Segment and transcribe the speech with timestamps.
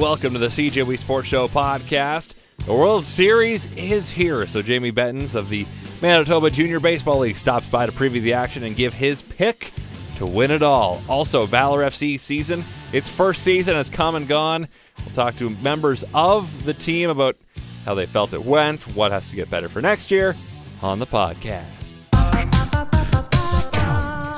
[0.00, 2.32] Welcome to the CJW Sports Show podcast.
[2.64, 5.66] The World Series is here, so Jamie Bettens of the
[6.00, 9.74] Manitoba Junior Baseball League stops by to preview the action and give his pick
[10.16, 11.02] to win it all.
[11.06, 12.64] Also, Valor FC season,
[12.94, 14.68] its first season has come and gone.
[15.04, 17.36] We'll talk to members of the team about
[17.84, 20.34] how they felt it went, what has to get better for next year
[20.80, 21.66] on the podcast.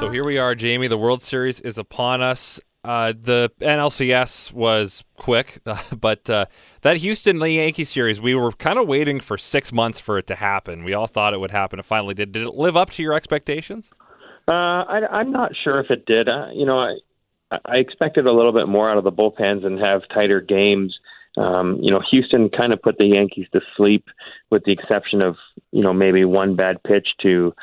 [0.00, 0.88] So here we are, Jamie.
[0.88, 2.58] The World Series is upon us.
[2.84, 5.60] Uh, the NLCS was quick,
[6.00, 6.46] but uh,
[6.80, 10.34] that Houston Yankee series, we were kind of waiting for six months for it to
[10.34, 10.82] happen.
[10.82, 11.78] We all thought it would happen.
[11.78, 12.32] It finally did.
[12.32, 13.90] Did it live up to your expectations?
[14.48, 16.28] Uh, I, am not sure if it did.
[16.28, 16.96] Uh, you know, I,
[17.64, 20.98] I expected a little bit more out of the bullpens and have tighter games.
[21.36, 24.06] Um, you know, Houston kind of put the Yankees to sleep,
[24.50, 25.36] with the exception of
[25.70, 27.54] you know maybe one bad pitch to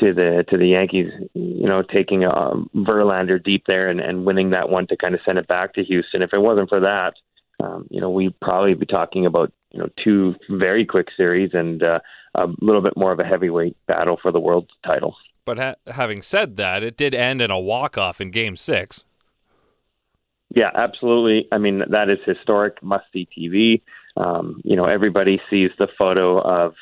[0.00, 4.24] to the to the Yankees, you know, taking a um, Verlander deep there and, and
[4.24, 6.22] winning that one to kind of send it back to Houston.
[6.22, 7.14] If it wasn't for that,
[7.60, 11.82] um, you know, we'd probably be talking about you know two very quick series and
[11.82, 12.00] uh,
[12.34, 15.16] a little bit more of a heavyweight battle for the world title.
[15.44, 19.04] But ha- having said that, it did end in a walk off in Game Six.
[20.54, 21.48] Yeah, absolutely.
[21.52, 23.82] I mean, that is historic, must see TV.
[24.16, 26.74] Um, you know, everybody sees the photo of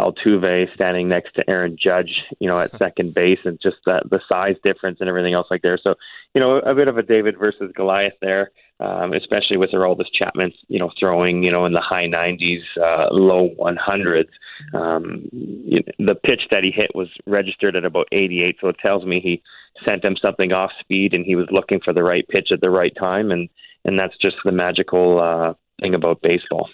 [0.00, 4.20] Altuve standing next to Aaron Judge, you know, at second base, and just the the
[4.28, 5.78] size difference and everything else like there.
[5.82, 5.94] So,
[6.34, 10.52] you know, a bit of a David versus Goliath there, um, especially with Aroldis Chapman,
[10.68, 14.28] you know, throwing, you know, in the high 90s, uh, low 100s.
[14.74, 18.76] Um, you know, the pitch that he hit was registered at about 88, so it
[18.80, 19.42] tells me he
[19.84, 22.70] sent him something off speed and he was looking for the right pitch at the
[22.70, 23.48] right time, and
[23.84, 26.68] and that's just the magical uh, thing about baseball.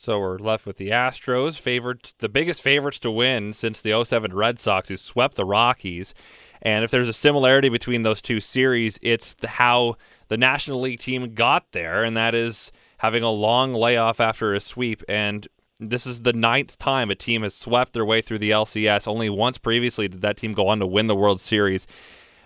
[0.00, 4.34] So we're left with the Astros, favored the biggest favorites to win since the 07
[4.34, 6.14] Red Sox, who swept the Rockies.
[6.62, 9.96] And if there's a similarity between those two series, it's how
[10.28, 14.60] the National League team got there, and that is having a long layoff after a
[14.60, 15.02] sweep.
[15.06, 15.46] And
[15.78, 19.06] this is the ninth time a team has swept their way through the LCS.
[19.06, 21.86] Only once previously did that team go on to win the World Series.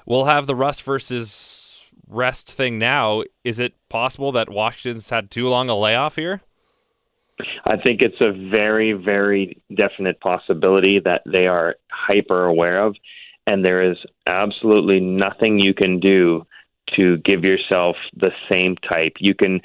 [0.06, 3.22] We'll have the rust versus rest thing now.
[3.44, 6.42] Is it possible that Washington's had too long a layoff here?
[7.64, 12.96] I think it's a very, very definite possibility that they are hyper aware of,
[13.46, 16.46] and there is absolutely nothing you can do
[16.96, 19.14] to give yourself the same type.
[19.18, 19.60] You can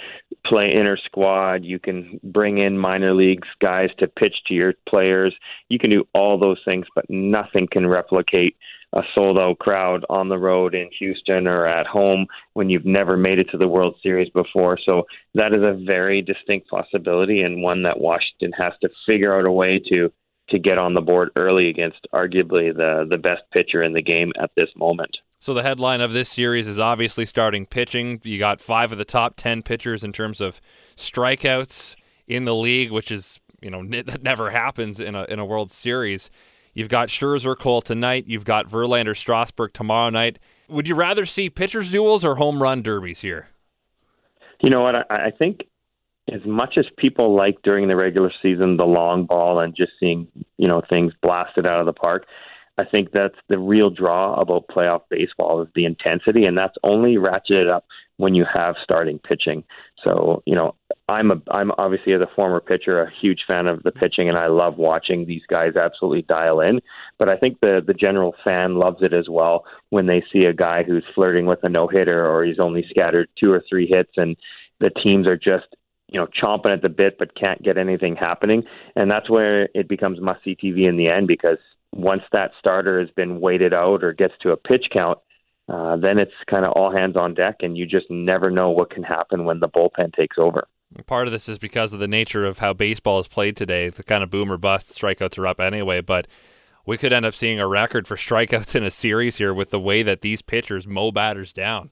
[0.46, 5.36] play inner squad, you can bring in minor leagues guys to pitch to your players.
[5.68, 8.56] You can do all those things, but nothing can replicate
[8.94, 13.16] a sold out crowd on the road in Houston or at home when you've never
[13.16, 14.78] made it to the World Series before.
[14.84, 15.04] So
[15.36, 19.52] that is a very distinct possibility and one that Washington has to figure out a
[19.52, 20.12] way to
[20.50, 24.32] to get on the board early against arguably the the best pitcher in the game
[24.42, 25.18] at this moment.
[25.40, 28.20] So the headline of this series is obviously starting pitching.
[28.24, 30.60] You got 5 of the top 10 pitchers in terms of
[30.98, 31.96] strikeouts
[32.28, 35.72] in the league, which is, you know, that never happens in a in a World
[35.72, 36.30] Series.
[36.80, 38.24] You've got Scherzer Cole tonight.
[38.26, 40.40] You've got Verlander Strasburg tomorrow night.
[40.70, 43.50] Would you rather see pitchers duels or home run derbies here?
[44.62, 44.96] You know what?
[44.96, 45.68] I, I think
[46.32, 50.26] as much as people like during the regular season the long ball and just seeing
[50.56, 52.26] you know things blasted out of the park,
[52.80, 57.16] I think that's the real draw about playoff baseball is the intensity, and that's only
[57.16, 57.86] ratcheted up
[58.16, 59.66] when you have starting pitching.
[60.04, 60.76] So, you know,
[61.10, 64.38] I'm a I'm obviously as a former pitcher a huge fan of the pitching and
[64.38, 66.82] I love watching these guys absolutely dial in.
[67.18, 70.54] But I think the the general fan loves it as well when they see a
[70.54, 74.12] guy who's flirting with a no hitter or he's only scattered two or three hits
[74.18, 74.36] and
[74.80, 75.68] the teams are just
[76.12, 78.64] you know chomping at the bit but can't get anything happening
[78.96, 81.58] and that's where it becomes must see TV in the end because
[81.94, 85.20] once that starter has been weighted out or gets to a pitch count
[85.70, 88.90] uh, then it's kind of all hands on deck, and you just never know what
[88.90, 90.68] can happen when the bullpen takes over.
[91.06, 93.90] Part of this is because of the nature of how baseball is played today.
[93.90, 96.26] The kind of boom or bust strikeouts are up anyway, but
[96.88, 99.80] we could end up seeing a record for strikeouts in a series here with the
[99.80, 101.92] way that these pitchers mow batters down.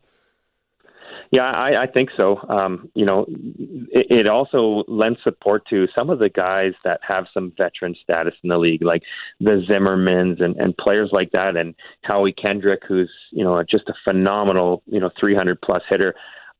[1.31, 2.38] Yeah, I, I think so.
[2.50, 7.25] Um, you know, it, it also lends support to some of the guys that have
[7.33, 9.04] some veteran status in the league, like
[9.39, 13.94] the Zimmermans and, and players like that, and Howie Kendrick, who's you know just a
[14.04, 16.15] phenomenal you know 300 plus hitter.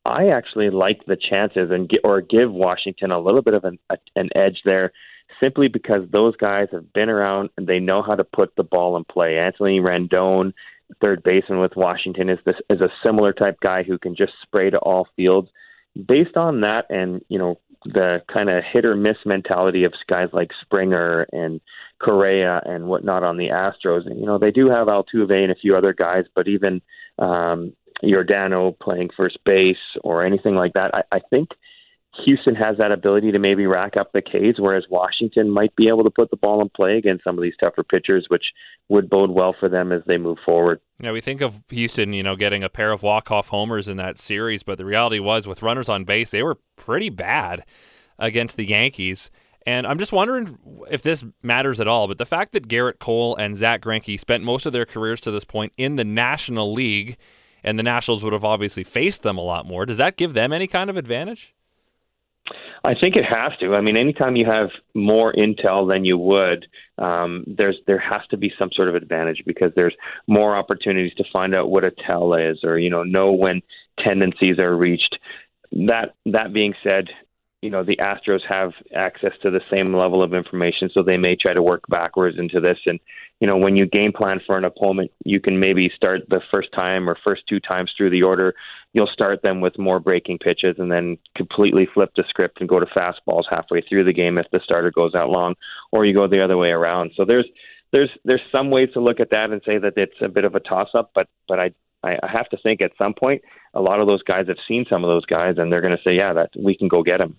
[0.06, 3.98] I actually like the chances and or give Washington a little bit of an, a,
[4.16, 4.92] an edge there,
[5.40, 8.98] simply because those guys have been around and they know how to put the ball
[8.98, 9.38] in play.
[9.38, 10.54] Anthony Rendon
[11.02, 14.70] third baseman with Washington is this is a similar type guy who can just spray
[14.70, 15.50] to all fields.
[16.08, 20.30] Based on that, and you know the kind of hit or miss mentality of guys
[20.34, 21.62] like Springer and
[22.00, 25.56] Correa and whatnot on the Astros, and you know they do have Altuve and a
[25.56, 26.82] few other guys, but even
[27.18, 27.74] um,
[28.04, 31.50] Yordano playing first base or anything like that, I, I think
[32.26, 36.04] Houston has that ability to maybe rack up the Ks, whereas Washington might be able
[36.04, 38.52] to put the ball in play against some of these tougher pitchers, which
[38.90, 40.80] would bode well for them as they move forward.
[41.00, 44.18] Yeah, we think of Houston, you know, getting a pair of walk-off homers in that
[44.18, 47.64] series, but the reality was with runners on base, they were pretty bad
[48.18, 49.30] against the Yankees.
[49.66, 50.58] And I'm just wondering
[50.90, 52.08] if this matters at all.
[52.08, 55.32] But the fact that Gerrit Cole and Zack Greinke spent most of their careers to
[55.32, 57.18] this point in the National League,
[57.66, 60.54] and the Nationals would have obviously faced them a lot more, does that give them
[60.54, 61.54] any kind of advantage?
[62.84, 63.76] I think it has to.
[63.76, 66.68] I mean, anytime you have more intel than you would,
[66.98, 69.96] um, there's there has to be some sort of advantage because there's
[70.28, 73.62] more opportunities to find out what a tell is, or you know, know when
[74.00, 75.18] tendencies are reached.
[75.72, 77.10] That that being said,
[77.62, 81.36] you know the Astros have access to the same level of information, so they may
[81.36, 82.78] try to work backwards into this.
[82.86, 83.00] And
[83.40, 86.70] you know when you game plan for an opponent, you can maybe start the first
[86.74, 88.54] time or first two times through the order.
[88.94, 92.80] You'll start them with more breaking pitches, and then completely flip the script and go
[92.80, 95.56] to fastballs halfway through the game if the starter goes out long,
[95.92, 97.12] or you go the other way around.
[97.16, 97.48] So there's
[97.92, 100.54] there's there's some ways to look at that and say that it's a bit of
[100.54, 101.72] a toss up, but but I
[102.04, 103.42] I have to think at some point
[103.74, 106.04] a lot of those guys have seen some of those guys and they're going to
[106.04, 107.38] say, yeah, that we can go get them.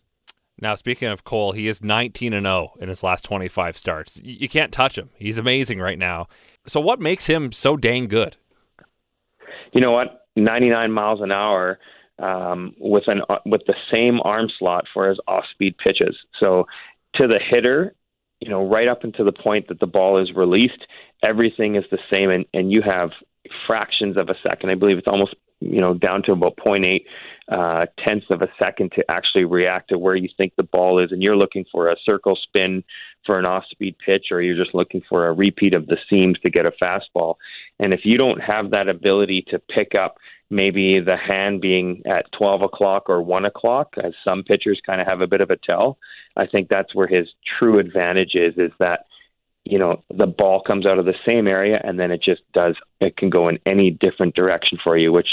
[0.60, 4.20] Now, speaking of Cole, he is 19 and 0 in his last 25 starts.
[4.22, 5.10] You can't touch him.
[5.16, 6.26] He's amazing right now.
[6.66, 8.37] So, what makes him so dang good?
[9.72, 10.26] You know what?
[10.37, 11.78] 99 miles an hour
[12.19, 16.16] um, with an uh, with the same arm slot for his off-speed pitches.
[16.40, 16.66] So,
[17.14, 17.94] to the hitter,
[18.40, 20.87] you know, right up until the point that the ball is released,
[21.22, 23.10] everything is the same, and, and you have
[23.66, 24.70] fractions of a second.
[24.70, 27.05] I believe it's almost you know down to about 0.8
[27.50, 31.12] uh, tenths of a second to actually react to where you think the ball is,
[31.12, 32.84] and you're looking for a circle spin
[33.25, 36.50] for an off-speed pitch, or you're just looking for a repeat of the seams to
[36.50, 37.34] get a fastball.
[37.78, 40.16] And if you don't have that ability to pick up
[40.50, 45.06] maybe the hand being at 12 o'clock or 1 o'clock, as some pitchers kind of
[45.06, 45.99] have a bit of a tell,
[46.37, 47.28] I think that's where his
[47.58, 49.06] true advantage is, is that
[49.69, 52.75] you know the ball comes out of the same area and then it just does
[53.00, 55.29] it can go in any different direction for you which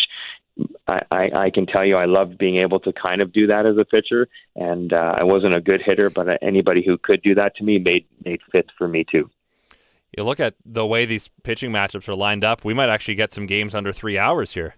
[0.87, 3.77] I, I, can tell you I loved being able to kind of do that as
[3.77, 7.55] a pitcher, and uh, I wasn't a good hitter, but anybody who could do that
[7.57, 9.29] to me made made fits for me too.
[10.17, 12.63] You look at the way these pitching matchups are lined up.
[12.63, 14.75] We might actually get some games under three hours here.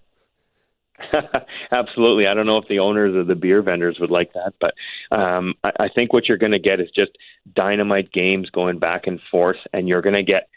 [1.71, 2.27] Absolutely.
[2.27, 4.73] I don't know if the owners or the beer vendors would like that, but
[5.15, 7.11] um, I, I think what you're going to get is just
[7.55, 10.49] dynamite games going back and forth, and you're going to get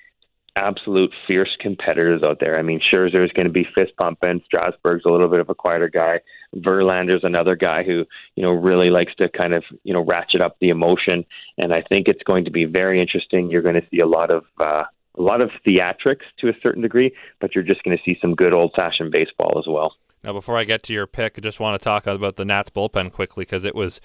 [0.56, 2.58] absolute fierce competitors out there.
[2.58, 4.42] I mean, Scherzer is going to be fist pumping.
[4.44, 6.20] Strasburg's a little bit of a quieter guy.
[6.56, 8.04] Verlander's another guy who,
[8.34, 11.24] you know, really likes to kind of, you know, ratchet up the emotion.
[11.56, 13.50] And I think it's going to be very interesting.
[13.50, 14.84] You're going to see a lot of, uh,
[15.18, 18.34] a lot of theatrics to a certain degree, but you're just going to see some
[18.34, 19.94] good old fashioned baseball as well.
[20.22, 22.70] Now, before I get to your pick, I just want to talk about the Nats
[22.70, 24.00] bullpen quickly because it was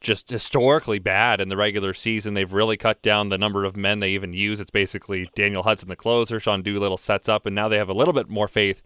[0.00, 2.34] just historically bad in the regular season.
[2.34, 4.60] They've really cut down the number of men they even use.
[4.60, 7.94] It's basically Daniel Hudson, the closer, Sean Doolittle sets up, and now they have a
[7.94, 8.80] little bit more faith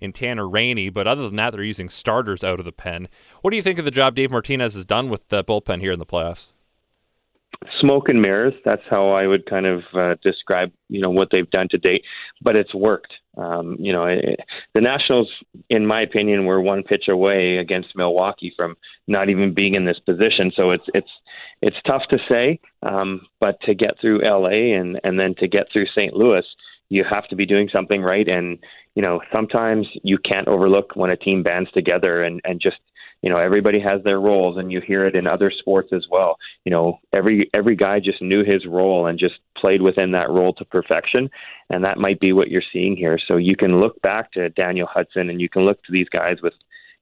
[0.00, 0.90] in Tanner Rainey.
[0.90, 3.08] But other than that, they're using starters out of the pen.
[3.40, 5.92] What do you think of the job Dave Martinez has done with the bullpen here
[5.92, 6.46] in the playoffs?
[7.80, 8.54] Smoke and mirrors.
[8.64, 12.02] That's how I would kind of uh, describe, you know, what they've done to date.
[12.42, 13.14] But it's worked.
[13.36, 14.40] Um, you know, it,
[14.74, 15.30] the Nationals,
[15.68, 19.98] in my opinion, were one pitch away against Milwaukee from not even being in this
[19.98, 20.52] position.
[20.56, 21.10] So it's it's
[21.62, 25.66] it's tough to say, um, but to get through LA and and then to get
[25.72, 26.14] through St.
[26.14, 26.44] Louis,
[26.88, 28.28] you have to be doing something right.
[28.28, 28.58] And
[28.96, 32.78] you know, sometimes you can't overlook when a team bands together and and just
[33.22, 36.38] you know everybody has their roles and you hear it in other sports as well.
[36.64, 40.54] You know every every guy just knew his role and just played within that role
[40.54, 41.30] to perfection.
[41.70, 43.18] And that might be what you're seeing here.
[43.28, 46.38] So you can look back to Daniel Hudson and you can look to these guys
[46.42, 46.54] with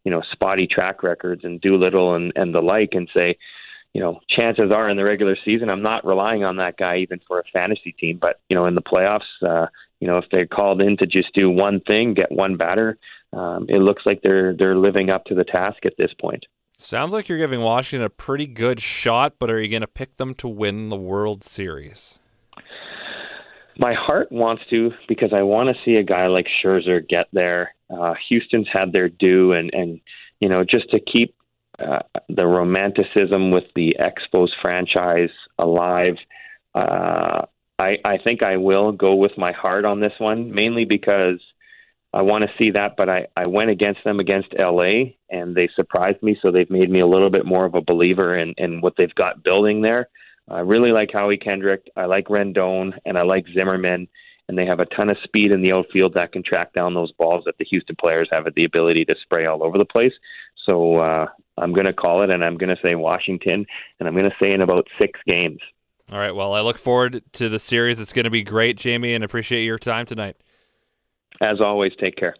[0.04, 3.38] you know spotty track records and Doolittle and and the like and say
[3.94, 7.20] you know, chances are in the regular season, I'm not relying on that guy even
[7.28, 8.18] for a fantasy team.
[8.20, 9.68] But you know, in the playoffs, uh,
[10.00, 12.98] you know, if they're called in to just do one thing, get one batter,
[13.32, 16.44] um, it looks like they're they're living up to the task at this point.
[16.76, 20.16] Sounds like you're giving Washington a pretty good shot, but are you going to pick
[20.16, 22.18] them to win the World Series?
[23.78, 27.74] My heart wants to because I want to see a guy like Scherzer get there.
[27.90, 30.00] Uh, Houston's had their due, and and
[30.40, 31.34] you know just to keep
[31.78, 36.16] uh, the romanticism with the Expos franchise alive.
[36.74, 37.46] Uh,
[37.78, 41.40] I, I think I will go with my heart on this one, mainly because
[42.12, 45.69] I want to see that, but I, I went against them against LA and they
[45.75, 48.81] surprised me, so they've made me a little bit more of a believer in, in
[48.81, 50.09] what they've got building there.
[50.49, 51.90] I really like Howie Kendrick.
[51.97, 54.07] I like Rendon and I like Zimmerman,
[54.49, 57.11] and they have a ton of speed in the outfield that can track down those
[57.12, 60.12] balls that the Houston players have the ability to spray all over the place.
[60.64, 61.26] So uh,
[61.59, 63.66] I'm going to call it, and I'm going to say Washington,
[63.99, 65.61] and I'm going to say in about six games.
[66.11, 66.34] All right.
[66.34, 67.99] Well, I look forward to the series.
[67.99, 70.37] It's going to be great, Jamie, and appreciate your time tonight.
[71.40, 72.37] As always, take care.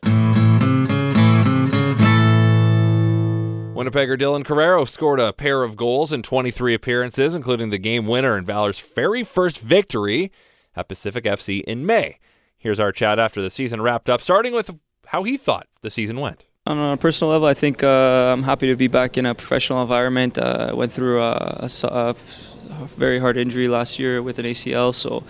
[3.75, 8.38] Winnipegger Dylan Carreiro scored a pair of goals in 23 appearances, including the game winner
[8.38, 10.30] in Valor's very first victory
[10.76, 12.18] at Pacific FC in May.
[12.56, 16.21] Here's our chat after the season wrapped up, starting with how he thought the season
[16.21, 16.44] went.
[16.66, 19.83] On a personal level, I think uh, I'm happy to be back in a professional
[19.83, 20.38] environment.
[20.38, 22.14] Uh, I went through a, a,
[22.81, 25.25] a, very hard injury last year with an ACL, so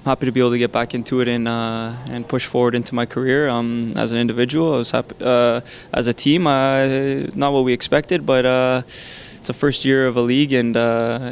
[0.00, 2.74] I'm happy to be able to get back into it and uh, and push forward
[2.74, 3.48] into my career.
[3.48, 5.14] Um, as an individual, I was happy.
[5.20, 5.60] Uh,
[5.92, 6.86] as a team, uh,
[7.34, 10.76] not what we expected, but uh, it's the first year of a league, and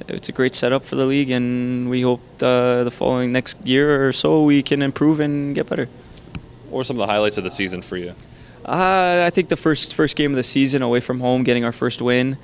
[0.09, 1.31] it's a great setup for the league.
[1.31, 5.89] And we hope the following next year or so we can improve and get better.
[6.69, 8.15] What were some of the highlights of the season for you?
[8.65, 11.73] Uh, I think the first first game of the season away from home, getting our
[11.73, 12.37] first win,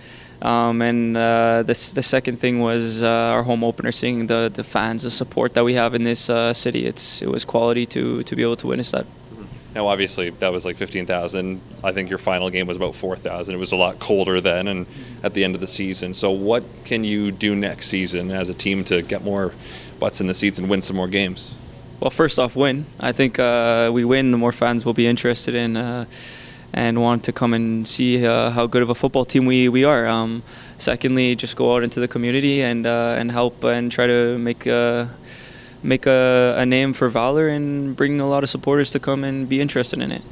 [0.42, 4.64] um, and uh, the the second thing was uh, our home opener, seeing the, the
[4.64, 6.86] fans, the support that we have in this uh, city.
[6.86, 9.06] It's it was quality to to be able to witness that.
[9.74, 11.60] Now, obviously, that was like fifteen thousand.
[11.84, 13.54] I think your final game was about four thousand.
[13.54, 14.86] It was a lot colder then, and
[15.22, 16.14] at the end of the season.
[16.14, 19.52] So, what can you do next season as a team to get more
[19.98, 21.54] butts in the seats and win some more games?
[22.00, 22.86] well, first off, win.
[23.00, 26.04] I think uh, we win, the more fans will be interested in uh,
[26.76, 29.82] and want to come and see uh, how good of a football team we we
[29.82, 30.06] are.
[30.06, 30.42] Um,
[30.76, 34.66] secondly, just go out into the community and uh, and help and try to make
[34.66, 35.06] uh,
[35.82, 39.48] make a, a, name for Valor and bring a lot of supporters to come and
[39.48, 40.22] be interested in it.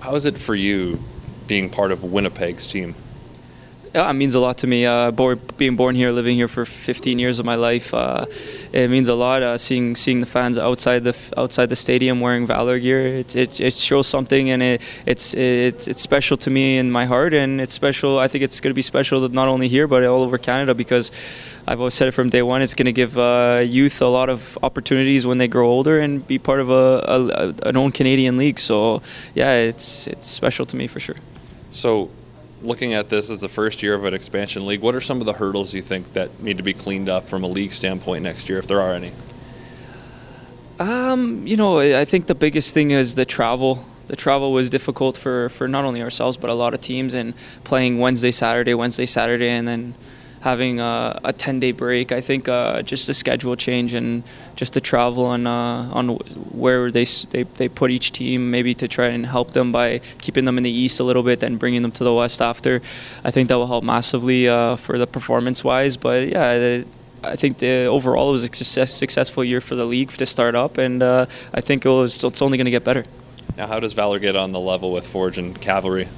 [0.00, 1.02] How is it for you
[1.46, 2.94] being part of Winnipeg's team?
[3.94, 4.86] Yeah, it means a lot to me.
[4.86, 8.24] Uh, born, being born here, living here for 15 years of my life, uh,
[8.72, 9.42] it means a lot.
[9.42, 13.60] Uh, seeing seeing the fans outside the outside the stadium wearing Valor gear, it, it,
[13.60, 17.60] it shows something, and it, it's it's it's special to me in my heart, and
[17.60, 18.18] it's special.
[18.18, 21.12] I think it's going to be special not only here but all over Canada because
[21.68, 22.62] I've always said it from day one.
[22.62, 26.26] It's going to give uh, youth a lot of opportunities when they grow older and
[26.26, 28.58] be part of a, a, an own Canadian league.
[28.58, 29.02] So
[29.34, 31.16] yeah, it's it's special to me for sure.
[31.70, 32.08] So
[32.62, 35.26] looking at this as the first year of an expansion league, what are some of
[35.26, 38.48] the hurdles you think that need to be cleaned up from a league standpoint next
[38.48, 39.12] year, if there are any?
[40.78, 43.86] Um, you know, I think the biggest thing is the travel.
[44.08, 47.34] The travel was difficult for, for not only ourselves but a lot of teams, and
[47.64, 49.94] playing Wednesday, Saturday, Wednesday, Saturday, and then
[50.42, 52.12] having a, a 10 day break.
[52.12, 54.22] I think uh, just the schedule change and
[54.56, 56.08] just the travel on uh, on
[56.50, 60.44] where they, they they put each team, maybe to try and help them by keeping
[60.44, 62.82] them in the east a little bit, then bringing them to the west after.
[63.24, 65.96] I think that will help massively uh, for the performance wise.
[65.96, 66.58] But yeah.
[66.58, 66.86] The,
[67.24, 70.56] I think the, overall it was a success, successful year for the league to start
[70.56, 73.04] up, and uh, I think it was, it's only going to get better.
[73.56, 76.08] Now, how does Valor get on the level with Forge and Cavalry?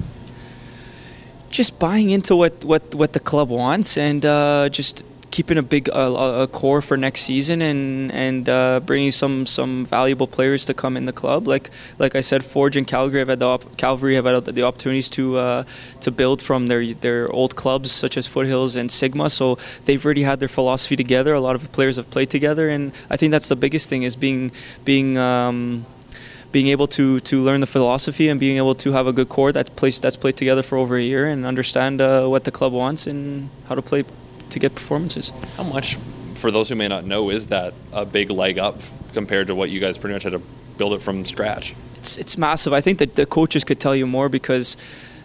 [1.54, 5.90] Just buying into what, what, what the club wants and uh, just keeping a big
[5.90, 10.72] uh, a core for next season and and uh, bringing some some valuable players to
[10.72, 11.48] come in the club.
[11.48, 14.62] Like like I said, Forge and Calgary have had the op- Cavalry have had the
[14.62, 15.64] opportunities to uh,
[16.04, 19.28] to build from their their old clubs such as Foothills and Sigma.
[19.28, 21.34] So they've already had their philosophy together.
[21.34, 24.14] A lot of players have played together, and I think that's the biggest thing is
[24.14, 24.52] being
[24.84, 25.18] being.
[25.18, 25.86] Um,
[26.54, 29.50] being able to to learn the philosophy and being able to have a good core
[29.50, 32.72] that's placed that's played together for over a year and understand uh, what the club
[32.72, 34.04] wants and how to play
[34.50, 35.32] to get performances.
[35.56, 35.98] How much,
[36.36, 38.76] for those who may not know, is that a big leg up
[39.12, 40.42] compared to what you guys pretty much had to
[40.78, 41.74] build it from scratch?
[41.96, 42.72] It's it's massive.
[42.72, 44.76] I think that the coaches could tell you more because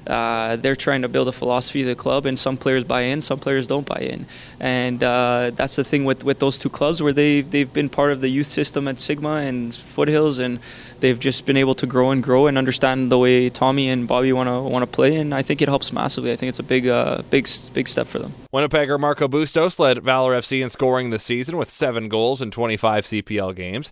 [0.10, 3.22] uh, they're trying to build a philosophy of the club, and some players buy in,
[3.22, 4.26] some players don't buy in,
[4.60, 8.12] and uh, that's the thing with, with those two clubs where they they've been part
[8.12, 10.60] of the youth system at Sigma and Foothills, and
[11.00, 14.34] they've just been able to grow and grow and understand the way Tommy and Bobby
[14.34, 16.32] want to want to play, and I think it helps massively.
[16.32, 18.34] I think it's a big uh, big big step for them.
[18.54, 23.06] Winnipegger Marco Bustos led Valor FC in scoring this season with seven goals in 25
[23.06, 23.92] CPL games.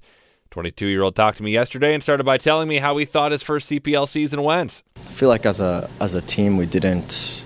[0.52, 3.32] 22 year old talked to me yesterday and started by telling me how he thought
[3.32, 4.82] his first CPL season went.
[4.98, 7.46] I feel like as a as a team we didn't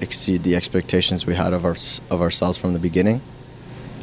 [0.00, 1.76] exceed the expectations we had of our
[2.10, 3.20] of ourselves from the beginning.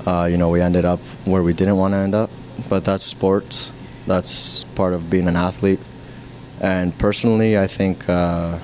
[0.06, 2.30] Uh, you know, we ended up where we didn't want to end up,
[2.70, 3.74] but that's sports.
[4.08, 5.80] That's part of being an athlete.
[6.62, 8.60] And personally, I think uh,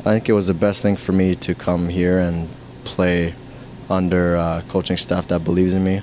[0.00, 2.48] I think it was the best thing for me to come here and
[2.84, 3.34] play
[3.88, 6.02] under a coaching staff that believes in me.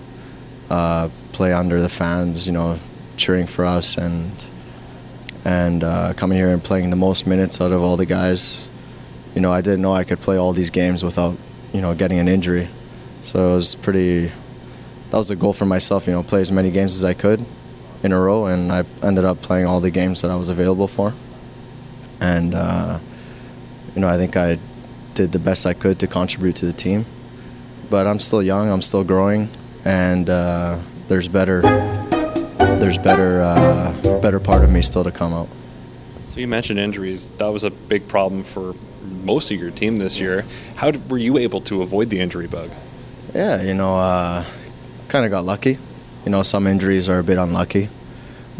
[0.69, 2.79] Uh, play under the fans, you know,
[3.17, 4.45] cheering for us and
[5.45, 8.67] and uh, coming here and playing the most minutes out of all the guys.
[9.35, 11.37] You know, I didn't know I could play all these games without
[11.71, 12.69] you know getting an injury,
[13.21, 14.31] so it was pretty.
[15.11, 16.07] That was a goal for myself.
[16.07, 17.45] You know, play as many games as I could
[18.03, 20.87] in a row, and I ended up playing all the games that I was available
[20.87, 21.13] for.
[22.19, 22.99] And uh,
[23.93, 24.57] you know, I think I
[25.13, 27.05] did the best I could to contribute to the team.
[27.89, 28.69] But I'm still young.
[28.69, 29.49] I'm still growing,
[29.83, 31.94] and uh, there's better.
[32.57, 35.47] There's better, uh, better part of me still to come out.
[36.27, 37.29] So you mentioned injuries.
[37.31, 38.75] That was a big problem for
[39.23, 40.45] most of your team this year.
[40.75, 42.71] How did, were you able to avoid the injury bug?
[43.33, 44.45] Yeah, you know, uh,
[45.07, 45.77] kind of got lucky.
[46.25, 47.89] You know, some injuries are a bit unlucky,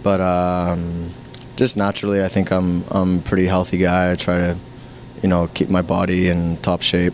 [0.01, 1.13] but um,
[1.55, 4.11] just naturally, I think I'm I'm a pretty healthy guy.
[4.11, 4.57] I try to,
[5.21, 7.13] you know, keep my body in top shape.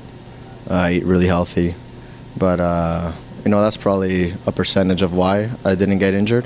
[0.70, 1.76] I eat really healthy,
[2.38, 3.14] but uh,
[3.46, 6.46] you know that's probably a percentage of why I didn't get injured.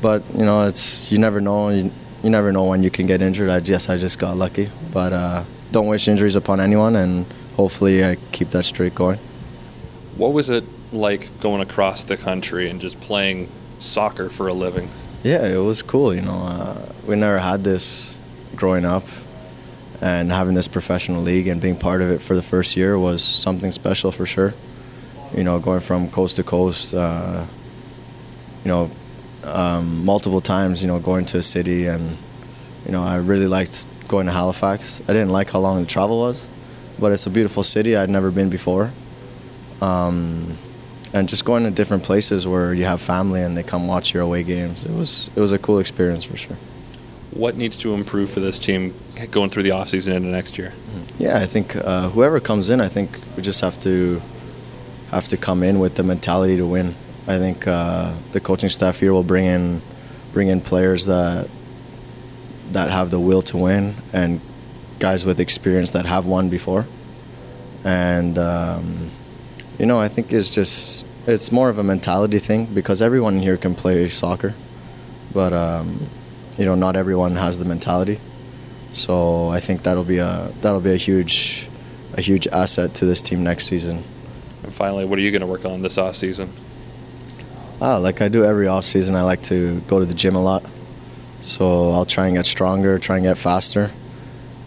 [0.00, 1.70] But you know, it's you never know.
[1.70, 1.90] You,
[2.22, 3.50] you never know when you can get injured.
[3.50, 8.04] I guess I just got lucky, but uh, don't wish injuries upon anyone, and hopefully
[8.04, 9.18] I keep that streak going.
[10.16, 13.48] What was it like going across the country and just playing
[13.78, 14.90] soccer for a living?
[15.22, 16.14] Yeah, it was cool.
[16.14, 18.18] You know, uh, we never had this
[18.54, 19.04] growing up,
[20.00, 23.22] and having this professional league and being part of it for the first year was
[23.22, 24.54] something special for sure.
[25.36, 27.44] You know, going from coast to coast, uh,
[28.64, 28.90] you know,
[29.46, 30.82] um, multiple times.
[30.82, 32.16] You know, going to a city, and
[32.84, 35.00] you know, I really liked going to Halifax.
[35.02, 36.48] I didn't like how long the travel was,
[36.98, 37.96] but it's a beautiful city.
[37.96, 38.92] I'd never been before.
[39.80, 40.58] Um,
[41.12, 44.22] and just going to different places where you have family and they come watch your
[44.22, 44.84] away games.
[44.84, 46.56] It was it was a cool experience for sure.
[47.30, 48.94] What needs to improve for this team
[49.30, 50.72] going through the offseason into next year?
[51.18, 54.22] Yeah, I think uh, whoever comes in, I think we just have to
[55.10, 56.94] have to come in with the mentality to win.
[57.26, 59.82] I think uh, the coaching staff here will bring in
[60.32, 61.48] bring in players that
[62.72, 64.40] that have the will to win and
[64.98, 66.86] guys with experience that have won before.
[67.84, 69.10] And um,
[69.78, 73.56] you know, I think it's just it's more of a mentality thing because everyone here
[73.56, 74.54] can play soccer,
[75.32, 76.08] but um,
[76.56, 78.20] you know, not everyone has the mentality.
[78.92, 81.68] So I think that'll be a that'll be a huge
[82.14, 84.04] a huge asset to this team next season.
[84.62, 86.52] And finally, what are you going to work on this off season?
[87.80, 90.42] Ah, like I do every off season, I like to go to the gym a
[90.42, 90.64] lot.
[91.40, 93.90] So I'll try and get stronger, try and get faster,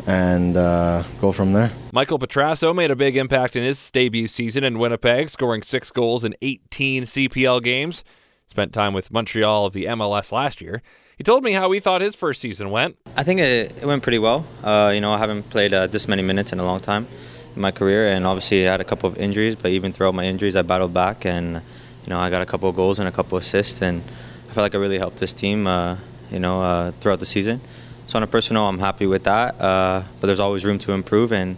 [0.06, 1.72] and uh, go from there.
[1.92, 6.24] Michael Petrasso made a big impact in his debut season in Winnipeg, scoring six goals
[6.24, 8.04] in 18 CPL games.
[8.48, 10.82] Spent time with Montreal of the MLS last year.
[11.18, 12.98] He told me how he thought his first season went.
[13.18, 14.48] I think it, it went pretty well.
[14.64, 17.08] Uh, you know, I haven't played uh, this many minutes in a long time
[17.56, 19.56] in my career, and obviously I had a couple of injuries.
[19.56, 21.62] But even throughout my injuries, I battled back, and
[22.10, 24.02] you know, I got a couple of goals and a couple of assists, and
[24.50, 25.68] I felt like I really helped this team.
[25.68, 25.98] Uh,
[26.32, 27.62] you know, uh, throughout the season.
[28.08, 29.62] So on a personal, I'm happy with that.
[29.62, 31.58] Uh, but there's always room to improve, and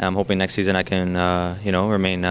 [0.00, 2.22] I'm hoping next season I can, uh, you know, remain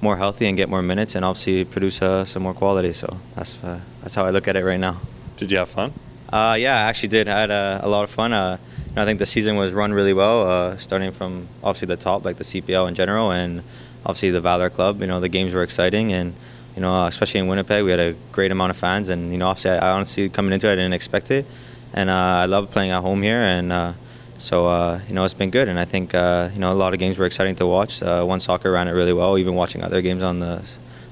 [0.00, 2.94] more healthy and get more minutes, and obviously produce some more quality.
[2.94, 3.58] So that's
[4.00, 5.00] that's how I look at it right now.
[5.36, 5.92] Did you have fun?
[6.32, 7.28] Uh, yeah, I actually did.
[7.28, 8.32] I had a, a lot of fun.
[8.32, 8.56] Uh,
[8.88, 11.96] you know, I think the season was run really well, uh, starting from obviously the
[11.96, 13.62] top, like the CPL in general, and
[14.06, 15.02] obviously the Valor Club.
[15.02, 16.34] You know, the games were exciting, and
[16.74, 19.48] you know, especially in Winnipeg, we had a great amount of fans, and you know,
[19.48, 21.46] obviously, I, I honestly coming into it, I didn't expect it,
[21.92, 23.92] and uh, I love playing at home here, and uh,
[24.38, 26.98] so uh, you know, it's been good, and I think you know, a lot of
[26.98, 28.00] games were exciting to watch.
[28.00, 30.62] One Soccer ran it really well, even watching other games on the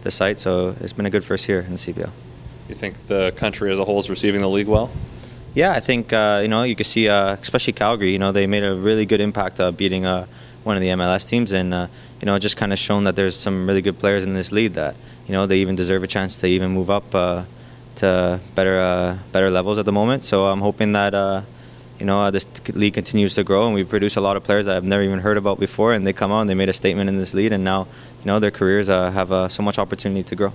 [0.02, 0.38] the site.
[0.38, 2.10] So it's been a good first year in the CPL.
[2.68, 4.90] You think the country as a whole is receiving the league well?
[5.54, 8.12] Yeah, I think uh, you know you can see, uh, especially Calgary.
[8.12, 10.06] You know, they made a really good impact uh, beating
[10.64, 13.66] one of the MLS teams, and you know, just kind of shown that there's some
[13.66, 14.94] really good players in this league that
[15.26, 19.78] you know they even deserve a chance to even move up to better better levels
[19.78, 20.24] at the moment.
[20.24, 21.46] So I'm hoping that
[22.00, 24.76] you know, this league continues to grow, and we produce a lot of players that
[24.76, 27.10] I've never even heard about before, and they come out and they made a statement
[27.10, 27.86] in this league, and now,
[28.20, 30.52] you know, their careers uh, have uh, so much opportunity to grow.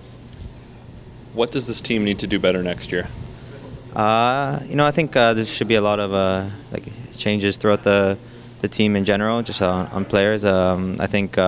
[1.33, 3.07] What does this team need to do better next year?
[3.95, 7.57] Uh, you know, I think uh, there should be a lot of uh, like changes
[7.57, 8.17] throughout the
[8.65, 10.43] the team in general, just on, on players.
[10.43, 11.43] Um, I think you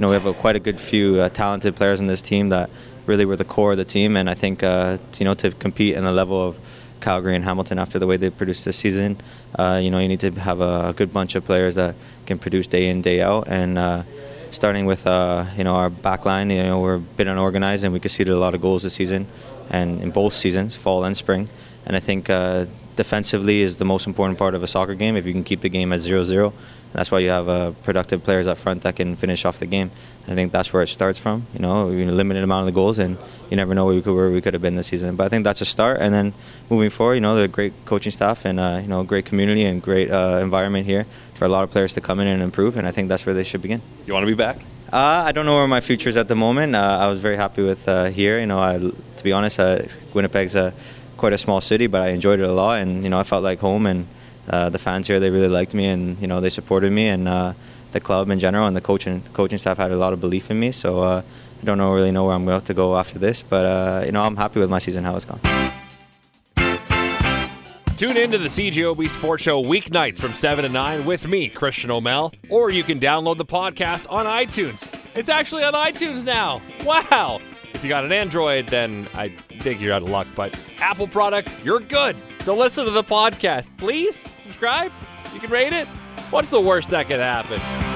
[0.00, 2.70] know we have a, quite a good few talented players in this team that
[3.06, 6.04] really were the core of the team, and I think you know to compete in
[6.04, 6.58] the level of
[7.00, 9.18] Calgary and Hamilton after the way they produced this season.
[9.58, 11.94] Uh, you know, you need to have a, good bunch of players that
[12.26, 13.44] can produce day in, day out.
[13.48, 14.02] And uh,
[14.50, 17.92] starting with, uh, you know, our back line, you know, we're a bit unorganized and
[17.92, 19.26] we conceded a lot of goals this season
[19.70, 21.48] and in both seasons, fall and spring.
[21.84, 25.16] And I think uh, defensively is the most important part of a soccer game.
[25.16, 26.52] If you can keep the game at 0-0,
[26.92, 29.90] that's why you have uh, productive players up front that can finish off the game.
[30.22, 31.46] And I think that's where it starts from.
[31.52, 33.18] You know, limited amount of the goals, and
[33.50, 35.14] you never know where we could where we could have been this season.
[35.14, 35.98] But I think that's a start.
[36.00, 36.32] And then
[36.70, 39.82] moving forward, you know, the great coaching staff and uh, you know, great community and
[39.82, 42.76] great uh, environment here for a lot of players to come in and improve.
[42.76, 43.82] And I think that's where they should begin.
[44.06, 44.56] You want to be back?
[44.92, 46.76] Uh, I don't know where my future is at the moment.
[46.76, 48.38] Uh, I was very happy with uh, here.
[48.38, 49.82] You know, I, to be honest, uh,
[50.14, 50.72] Winnipeg's a
[51.16, 53.42] quite a small city, but I enjoyed it a lot, and you know I felt
[53.42, 53.86] like home.
[53.86, 54.06] And
[54.48, 57.28] uh, the fans here they really liked me, and you know they supported me, and
[57.28, 57.54] uh,
[57.92, 60.58] the club in general and the coaching coaching staff had a lot of belief in
[60.60, 60.72] me.
[60.72, 61.22] So uh,
[61.60, 64.12] I don't know really know where I'm going to go after this, but uh, you
[64.12, 65.40] know I'm happy with my season how it's gone.
[67.96, 71.90] Tune in to the CJOB Sports Show weeknights from 7 to 9 with me, Christian
[71.90, 74.86] O'Mel, or you can download the podcast on iTunes.
[75.14, 76.60] It's actually on iTunes now.
[76.84, 77.40] Wow!
[77.74, 79.28] If you got an Android, then I
[79.60, 82.16] think you're out of luck, but Apple products, you're good.
[82.42, 83.68] So listen to the podcast.
[83.76, 84.92] Please subscribe.
[85.34, 85.86] You can rate it.
[86.30, 87.95] What's the worst that could happen?